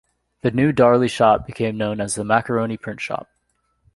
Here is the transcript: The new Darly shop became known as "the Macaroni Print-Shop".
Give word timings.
The 0.41 0.49
new 0.49 0.71
Darly 0.71 1.07
shop 1.07 1.45
became 1.45 1.77
known 1.77 2.01
as 2.01 2.15
"the 2.15 2.23
Macaroni 2.23 2.75
Print-Shop". 2.75 3.27